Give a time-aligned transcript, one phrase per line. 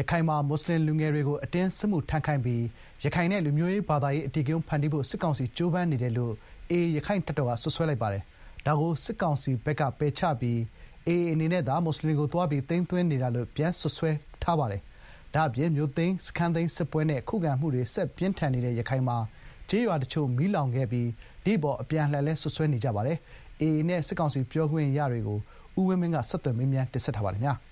[0.00, 2.64] ရခိုင်မှာ မွတ်ဆလင်လူငယ်တွေကို အတင်းစစ်မှုထမ်းခိုင်းပြီး
[3.04, 6.32] ရခိုင်နဲ့ လူမျိုးရေး ဘာသာရေး အဓိကရုဏ်းဖန်တီးဖို့ စစ်ကောင်စီ ကြိုးပမ်းနေတယ်လို့
[6.70, 8.22] AA ရက္ခိုင့်တပ်တော်က စွပ်စွဲလိုက်ပါတယ်။
[8.66, 10.58] ဒါကို စစ်ကောင်စီဘက်က ပယ်ချပြီး
[11.08, 14.10] AA အနေနဲ့သာ မွတ်ဆလင်တွေကိုသွားပြီး သိမ်းသွင်းနေတာလို့ ပြန်စွပ်စွဲ
[14.42, 14.82] ထားပါတယ်။
[15.34, 19.16] ဒါ့အပြင် မြို့သိမ်း စခန်းသိမ်းစစ်ပွဲနဲ့ ခုခံမှုတွေ ဆက်ပြင်းထန်နေတဲ့ ရခိုင်မှာ
[19.68, 21.08] ကျေးရွာတချို့ မီးလောင်ခဲ့ပြီး
[21.44, 23.18] ဒီအပေါ် အပြန်အလှန်လည်း စွပ်စွဲနေကြပါတယ်။
[23.62, 25.38] AA နဲ့ စစ်ကောင်စီ ပြောခွင့်ရတွေကို
[25.78, 27.42] ဦးဝင်းမင်းက ဆက်သွယ်မေးမြန်း တင်ဆက်ထားပါတယ်။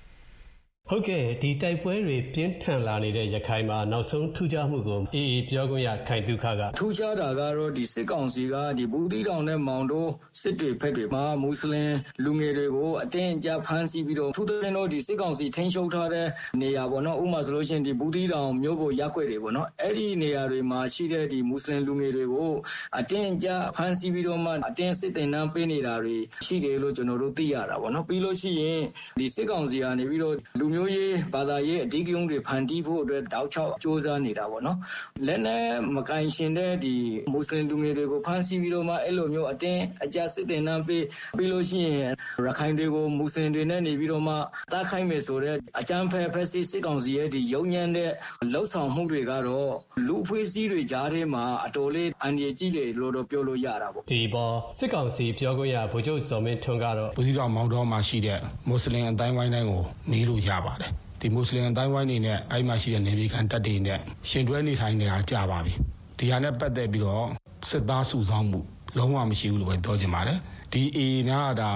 [0.90, 10.08] ဟုတ်ကဲ့ဒီတိုက်ပွဲတွေပြင်းထန်လာနေတဲ့ရခိုင်မှာနောက်ဆုံးထူးခြားမှုကို AA ပြောခွင့်ရခိုင်သုခကထူးခြားတာကတော့ဒီစစ်ကောင်စီကဒီဘူးသီးတောင်နဲ့မောင်တို့
[10.40, 11.92] စစ်တွေဖက်တွေမှာမွတ်စလင်
[12.24, 16.26] လူငယ်တွေကိုအတင်းအကျပ်ဖမ်းဆီးပြီးတော့ထူးတဲ့တော့ဒီစစ်ကောင်စီထိန်းချုပ်ထားတဲ့
[16.60, 22.52] နေရာပေါ့နော်ဥပမာဆိုလို့ရှိရင်ဒီဘူးသီးတောင်မြို့ပေါ်ရက်ွက်တွေပေါ့နော်အဲ့ဒီနေရာတွေမှာရှိတဲ့ဒီမွတ်စလင်လူငယ်တွေကို
[22.98, 26.16] အတင်းအကျပ်ဖမ်းဆီးပြီးတော့မှအတင်းစစ်တင်နှံပေးနေတာတွေ
[26.46, 28.80] ရှိတယ်လို့ကျွန်တော်တို့သိရတာပေါ့နော်ပြီးလို့ရှိရင်
[29.18, 34.78] ဒီစစ်ကောင်စီကနေပြီးတော့လူမျိုးရေး ဘာသာရေးအဓိကရုဏ်းတွေ ဖန်တီးဖို့အတွက် တောက်ချောက်စ조사နေတာပေါ့နော်
[35.26, 35.64] လက်နဲ့
[35.96, 36.94] မကင်ရှင်တဲ့ဒီ
[37.32, 41.04] မွတ်စလင်လူငယ်တွေကို ဖမ်းဆီးပြီးတော့မှ အဲ့လိုမျိုး အတင်းအကျစစ်တင်နှံပေး
[41.36, 42.10] ပြီးလို့ရှိရင်
[42.46, 44.34] ရခိုင်တွေကို မွတ်စလင်တွေနဲ့ နေပြီးတော့မှ
[44.72, 48.10] တားခိုင်းမယ်ဆိုတော့အကြမ်းဖက် ဖက်စစ်စစ်ကောင်စီရဲ့ဒီရုံညံတဲ့
[48.52, 49.72] လှုပ်ဆောင်မှုတွေကတော့
[50.06, 65.72] လူအဖွဲ့အစည်းတွေကြားထဲမှာ အတော်လေး အန်ရကြီးတယ်လို့တော့ ပြောလို့ရတာပေါ့ ဒီပေါ် စစ်ကောင်စီပြောခွင့်ရ ဗိုလ်ချုပ်စောမင်းထွန်းကတော့ ဘူးစီတော်မောင်တော်မှာရှိတဲ့ မွတ်စလင်အတိုင်းဝိုင်းတိုင်းကိုနေလို့ရပါတယ်ဒီမွတ်စလင်အတိုင်းဝိုင်းနေနဲ့အဲ့မှာရှိတဲ့နေပြည်ခံတပ်တွေနဲ့ရှင်တွဲနေထိုင်နေတာကြာပါပြီ
[66.18, 67.26] ဒီဟာနဲ့ပတ်သက်ပြီးတော့
[67.68, 68.60] စစ်သားစုဆောင်းမှု
[68.98, 70.38] လုံးဝမရှိဘူးလို့ပဲပြောချင်ပါတယ်
[70.72, 71.70] ဒီအေများကဒါ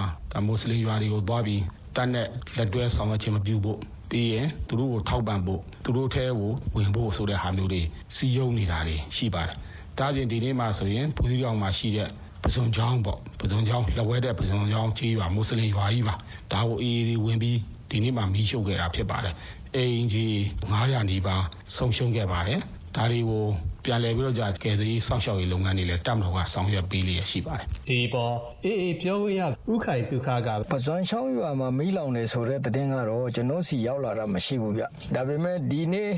[0.45, 1.61] မွတ်စလင်ရွာတွေကိုသွားပြီး
[1.95, 3.77] တပ်နဲ့လက်တွဲဆောင်ရွက်ခြင်းမပြုဖို့
[4.09, 7.81] ပြီးရင်သူတို့ကိုထောက်ပံ့ဖို့သူတို့ထဲကိုဝင်ဖို့ဆိုတဲ့ဟာမျိုးတွေ
[8.15, 9.55] စီယုံနေတာတွေရှိပါတယ်
[9.97, 12.09] ဒါပြင်ဒီနေ့မှာဆိုရင်ဘူးစီအောင်မှာရှိတဲ့
[12.43, 16.15] ပစုံချောင်းပေါ့ပစုံချောင်းလက်ဝဲတဲ့ပစုံချောင်းကြီးပါမွတ်စလင်ရွာကြီးပါ
[16.51, 17.57] ဒါကိုအေးအေးဝင်ပြီး
[17.89, 19.35] ဒီနေ့မှမီးရှို့ခဲ့တာဖြစ်ပါတယ်
[19.75, 20.31] အိမ်ကြီး
[20.71, 21.43] 900နီးပါး
[21.75, 22.59] ဆုံးရှုံးခဲ့ပါတယ်
[22.95, 23.45] ဒါတွေကို
[23.85, 28.33] ပြန်လည်ပြီးတော့ကြာကယ်ဆယ်ရေးစောင့်ရှောက်ရေးလုပ်ငန်းတွေလည်းတပ်မတော်ကဆောင်ရွက်ပေးလျက်ရှိပါတယ်ဒီပေါ်
[28.65, 34.83] အေးအေးပြောခွင့်ရဥခိုင်ဒုက္ခကပဇွန်ချောင်းရွာမှာမီးလောင်နေဆိုတဲ့တဲ့င်းကတော့ကျွန်တော်စီရောက်လာတာမရှိဘူးဗျ
[35.15, 36.11] ဒါပေမဲ့ဒီနေ့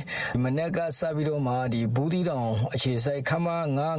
[0.43, 3.47] မနေ့ကစပြီးတော့မှဒီဘူးတီတောင်အခြေစိုက်ခမ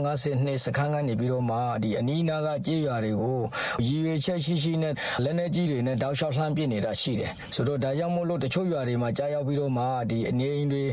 [0.07, 3.41] 952စခန်းကနေပြီးတော့မှဒီအနီးနားကကြေးရွာတွေကို
[3.87, 10.85] ရည်ရွယ်ချက်ရှိရှိနဲ့လက်နေကြီးတွေနဲ့တောက်လျှောက်လှမ်းပစ်နေတာရှိတယ်ဆိုတော့ဒါကြောင့်မို့လို့တချို့ရွာတွေမှာကြားရောက်ပြီးတော့မှဒီအနေအင်းတွေ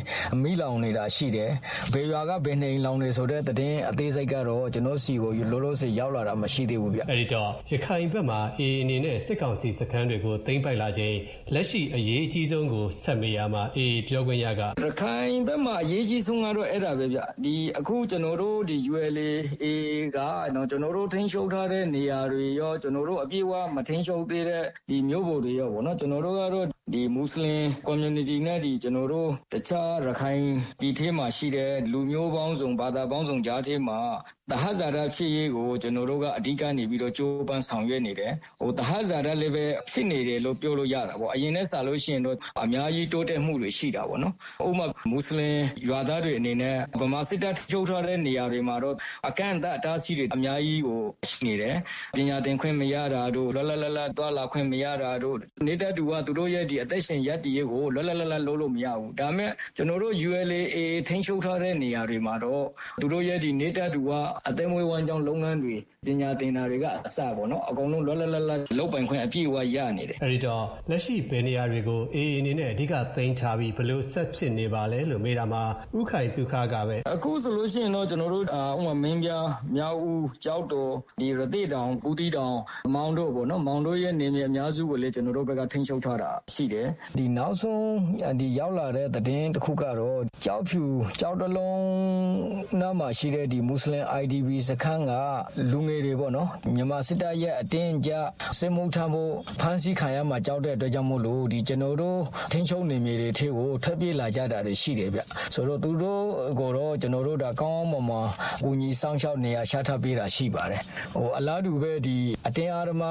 [0.41, 1.49] မီးလောင်နေတာရှိတယ်
[1.93, 11.17] ဘယ်ရွာကဘယ်နေလောင်နေဆိုတဲ့တဲ့င်းအသေးစိတ်ကတော့ကျွန်တော်စီကိုလောလောဆယ်ရောက်လာတာမရှိသေးဘူးဗျအဲ့ဒီတော့ရခိုင်ဘက်မှာအေးအနေနဲ့စစ်ကောင်စီစခန်းတွေကိုသိမ်းပိုက်လာခြင်း
[11.53, 19.31] လက်ရှိအရေးအကြီးဆုံးကိုဆက်မေးရမှာအေးပြောခွင့်ရကရခိုင်ဘက်မှာအရေးကြီးဆုံးကတော့အဲ့ဒါပဲဗျဒီအခုကျွန်တော်တို့ဒီ ULA
[19.63, 19.65] A
[20.15, 20.17] က
[20.55, 30.43] နော်ကျွန်တော်တို့ထိန်းချုပ်ထားတဲ့နေရာတွေရောကျွန်တော်တို့အပြည့်အဝမထိန်းချုပ်သေးတဲ့ဒီမြို့ပေါ်တွေရောဗောနော်ကျွန်တော်တို့ကတော့ ဒီမွတ်စလင် community နဲ့ဒီကျွန်တော်တို့တခြားရခိုင်
[30.79, 33.99] ပြည်ထဲမှာရှိတဲ့လူမျိုးပေါင်းစုံဘာသာပေါင်းစုံကြားထဲမှာ
[34.51, 44.33] တဟဇာတဖြစ်ရေးကိုကျွန်တော်တို့ကအဓိကနေပြီးတော့ကြိုးပမ်းဆောင်ရွက်နေတယ်ဟိုတဟဇာတလည်းပဲဖြစ်နေတယ်လို့ပြောလို့ရတာပေါ့အရင်နဲ့စလို့ရှိရင်တော့အများကြီးတိုးတက်မှုတွေရှိတာပေါ့နော်
[44.67, 48.95] ဥပမာမွတ်စလင်ရွာသားတွေအနေနဲ့ဗမာစစ်တပ်ထုတ်ထားတဲ့နေရာတွေမှာတော့
[49.27, 51.75] အကန့်အသတ်အတားဆီးတွေအများကြီးကိုရှိနေတယ်
[52.15, 60.55] ပညာသင်ခွင့်မရတာတို့လလလလတွာလာခွင့်မရတာတို့နေတဲ့သူကသူတို့ရဲ့ဒီအသက်ရှင်ရပ်တည်ရေးကိုလွတ်လပ်လပ်လပ်လုပ်လို့မရဘူးဒါပေမဲ့ကျွန်တော်တို့ ULA
[61.07, 62.65] ထိန်းချုပ်ထားတဲ့နေရာတွေမှာတော့
[63.01, 64.11] သူတို့ရဲ့ဒီနေတဲ့သူက
[64.47, 65.75] အသက်မွေးဝမ်းကြောင်းလုပ်ငန်းတွေ
[66.07, 75.63] ပညာသင်တာတွေကအစပေါ့နော်အကုန်လုံးလွတ်လပ်လပ်လပ်လုပ်ပိုင်ခွင့်အပြည့်အဝရနေတယ်အဲဒီတော့လက်ရှိဘယ်နေရာတွေကို AA အနေနဲ့အဓိကသိမ်းထားပြီးဘလို့ဆက်ဖြစ်နေပါလဲလို့မေးတာမှာ
[75.99, 78.45] ဥခိုင်ဒုက္ခကပဲအခုဆိုလို့ရှိရင်တော့ကျွန်တော်တို့
[78.79, 79.29] ဥမာမင်းပြ
[79.75, 82.57] မြောက်ဦးကြောက်တော်ဒီရတိတောင်ပူတီတောင်
[82.95, 86.87] မောင်တို့ပေါ့နော်မောင်တို့ရဲ့နေမြေအများစုကိုလည်းကျွန်တော်တို့ဘက်ကထိန်းချုပ်ထားတာရှိတယ်
[87.17, 87.85] ဒီနောက်ဆုံး
[88.39, 90.83] ဒီရောက်လာတဲ့သတင်းတစ်ခုကတော့ကြောက်ဖြူ
[91.19, 91.81] ကြောက်တလုံး
[92.79, 95.11] နားမှာရှိတဲ့ဒီမွတ်စလင် IDB စခန်းက
[95.71, 98.11] လူငယ်တွေပေါ့နော်မြန်မာစစ်တပ်ရဲ့အတင်းကြ
[98.59, 102.19] စစ်မှုထမ်းဖို့ဖမ်းဆီးခံရမှာကြောက်တဲ့အတွက်ကြောင့်မို့လို့ဒီကျွန်တော်တို့
[102.51, 105.21] ထင်းချုံနေမြေတွေထဲကိုထွက်ပြေးလာကြတာတွေရှိတယ်ဗျ
[105.53, 106.23] ဆိုတော့သူတို့
[106.59, 108.11] ကိုတော့ကျွန်တော်တို့ဒါကောင်းမွန်မ
[108.63, 110.81] ကူညီဆောင်ရှောက်နေရရှာထပ်ပေးတာရှိပါတယ်
[111.13, 112.17] ဟိုအလားတူပဲဒီ
[112.47, 113.03] အတင်းအားဓမ္မ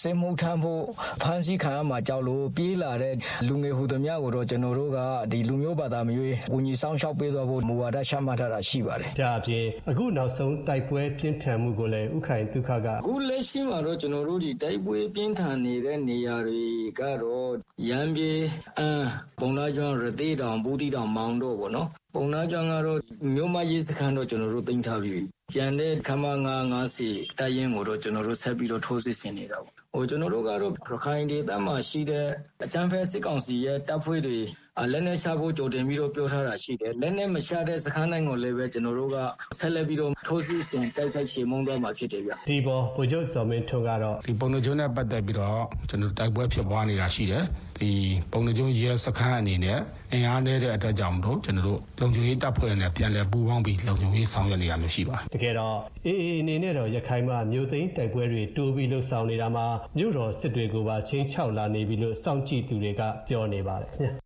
[0.00, 0.82] စစ်မှုထမ်းဖို့
[1.22, 3.14] ဖမ်းဆီးခံရမှာကြောက်လို့ပြေးလာတဲ့
[3.48, 4.98] လူငယ်ဟူသမျှကိုတော့ကျွန်တော်တို့က
[5.32, 16.64] ဒီလူမျိုးဘာသာမျိုးကူညီဆောင်ရှောက်ပေးသွားဖို့မူဝါဒချမှတ်ထားတာရှိပါတယ်ဒါအပြင်အခုနောက်ဆုံးတိုက်ပွဲပြင်းထန်မှုကိုလည်းဥခိုင်ဒုက္ခကအခုလက်ရှိမှာတော့ကျွန်တော်တို့ဒီတိုက်ပွဲပြင်းထန်နေတဲ့နေရာတွေ
[17.00, 17.52] ကတော့
[17.88, 18.32] ရန်ပြေ
[18.78, 19.04] အမ်
[19.40, 22.98] ပုံနာကျွန်းရသေးတောင်ဘူးတီတောင်မောင်တော့ဗောနော် ပုံနာကျွန်းကတော့
[23.34, 25.14] မြို့မရေးစခန်းတော့ကျွန်တော်တို့တင်ထားပြီ
[25.54, 26.24] ကျန်တဲ့ခမ
[26.64, 27.08] 950စီ
[27.38, 32.26] တိုင်ရင်ကိုတော့ကျွန်တော်တို့ဆက်ပြီးတော့ထိုးစစ်ဆင်နေတာပေါ့ဟိုကျွန်တော်တို့ကတော့ရခိုင်ဒေသမှာရှိတဲ့
[32.64, 34.38] အချမ်းဖဲစစ်ကောင်စီရဲ့တပ်ဖွဲ့တွေ
[34.92, 39.16] လက်နက်ချဖို့ကြိုတင်ပြီးတော့ပြောထားတာရှိတယ်လက်နက်မချတဲ့စခန်းတိုင်းကိုလည်းပဲကျွန်တော်တို့က
[39.58, 47.44] ဆက်လက်ပြီးတော့ထိုးစစ်ဆင်တိုက်ခိုက်ချေမှုန်းသွားမှာဖြစ်တယ်ဗျဒီပေါ်ဗိုလ်ချုပ်စော်မင်းထွန်းကတော့ဒီပုံနှကျုံးနဲ့ပတ်သက်ပြီးတော့ကျွန်တော်တိုက်ပွဲဖြစ်ပွားနေတာရှိတယ်
[47.78, 47.90] ဒီ
[48.32, 49.78] ပုံနှကျုံးရဲစခန်းအနေနဲ့
[50.12, 59.66] အင်အားနည်းတဲ့အတွက်ကြောင့်မလို့ကျွန်တော်တို့လုံခြုံရေးတပ်ဖွဲ့နဲ့ပြန်လည်ပူးပေါင်းပြီးလုံခြုံရေးဆောင်ရွက်နေရမျိုးရှိပါတယ်တကယ်တော့အေးအေးအနေနဲ့တော့ရခိုင်မှာမြို့သိမ်းတိုက်ပွဲတွေတိုးပြီးလှုပ်ဆောင်နေတာမှာ
[59.98, 64.23] မြို့တော်စစ်တွေကိုပါချင်းချောက်လာနေပြီလို့စောင့်ကြည့်သူတွေကပြောနေပါတယ်ခင်ဗျ